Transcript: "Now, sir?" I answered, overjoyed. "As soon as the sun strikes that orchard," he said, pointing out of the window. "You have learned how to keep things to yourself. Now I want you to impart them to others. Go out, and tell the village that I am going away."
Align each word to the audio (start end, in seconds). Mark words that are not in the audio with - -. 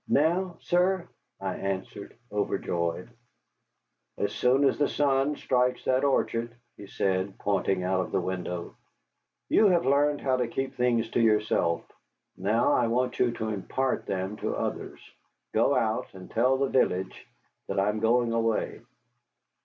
"Now, 0.09 0.57
sir?" 0.61 1.07
I 1.39 1.57
answered, 1.57 2.15
overjoyed. 2.31 3.07
"As 4.17 4.33
soon 4.33 4.63
as 4.67 4.79
the 4.79 4.87
sun 4.87 5.35
strikes 5.35 5.85
that 5.85 6.03
orchard," 6.03 6.55
he 6.75 6.87
said, 6.87 7.37
pointing 7.37 7.83
out 7.83 7.99
of 8.07 8.11
the 8.11 8.19
window. 8.19 8.73
"You 9.47 9.67
have 9.67 9.85
learned 9.85 10.19
how 10.21 10.37
to 10.37 10.47
keep 10.47 10.73
things 10.73 11.07
to 11.11 11.19
yourself. 11.21 11.83
Now 12.35 12.71
I 12.71 12.87
want 12.87 13.19
you 13.19 13.29
to 13.33 13.49
impart 13.49 14.07
them 14.07 14.37
to 14.37 14.55
others. 14.55 14.99
Go 15.53 15.75
out, 15.75 16.11
and 16.15 16.31
tell 16.31 16.57
the 16.57 16.65
village 16.65 17.27
that 17.67 17.79
I 17.79 17.89
am 17.89 17.99
going 17.99 18.33
away." 18.33 18.81